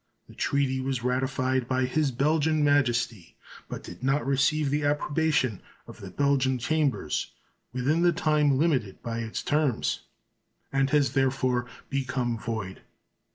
The 0.27 0.33
treaty 0.33 0.79
was 0.81 1.03
ratified 1.03 1.67
by 1.67 1.85
His 1.85 2.09
Belgian 2.09 2.63
Majesty, 2.63 3.35
but 3.69 3.83
did 3.83 4.03
not 4.03 4.25
receive 4.25 4.71
the 4.71 4.83
approbation 4.83 5.61
of 5.85 5.99
the 6.01 6.09
Belgian 6.09 6.57
Chambers 6.57 7.33
within 7.71 8.01
the 8.01 8.11
time 8.11 8.57
limited 8.57 9.03
by 9.03 9.19
its 9.19 9.43
terms, 9.43 9.99
and 10.73 10.89
has 10.89 11.13
therefore 11.13 11.67
become 11.91 12.35
void. 12.35 12.81